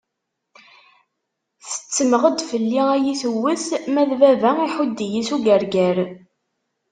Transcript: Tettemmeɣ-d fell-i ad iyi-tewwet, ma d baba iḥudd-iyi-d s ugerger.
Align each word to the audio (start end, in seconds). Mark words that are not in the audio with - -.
Tettemmeɣ-d 1.69 2.39
fell-i 2.49 2.81
ad 2.93 2.97
iyi-tewwet, 3.03 3.67
ma 3.93 4.03
d 4.09 4.11
baba 4.21 4.51
iḥudd-iyi-d 4.67 5.25
s 5.27 5.29
ugerger. 5.35 5.97